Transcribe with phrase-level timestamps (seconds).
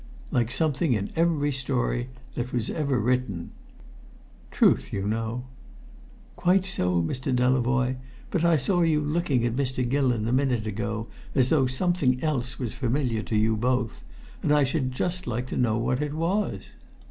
[0.31, 3.51] "Like something in every story that was ever written.
[4.49, 5.43] Truth, you know"
[6.35, 7.31] "Quite so, Mr.
[7.31, 7.97] Delavoye!
[8.31, 9.87] But I saw you looking at Mr.
[9.87, 14.03] Gillon a minute ago as though something else was familiar to you both.
[14.41, 16.69] And I should just like to know what it was."